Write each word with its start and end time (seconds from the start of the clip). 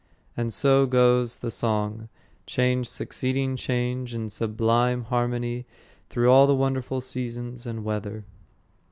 And 0.35 0.51
so 0.51 0.87
goes 0.87 1.37
the 1.37 1.51
song, 1.51 2.09
change 2.47 2.89
succeeding 2.89 3.55
change 3.55 4.15
in 4.15 4.31
sublime 4.31 5.03
harmony 5.03 5.67
through 6.09 6.31
all 6.31 6.47
the 6.47 6.55
wonderful 6.55 7.01
seasons 7.01 7.67
and 7.67 7.83
weather. 7.85 8.25